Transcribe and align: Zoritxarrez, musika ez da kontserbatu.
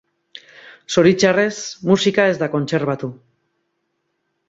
Zoritxarrez, 0.93 1.61
musika 1.91 2.27
ez 2.33 2.43
da 2.43 2.51
kontserbatu. 2.57 3.15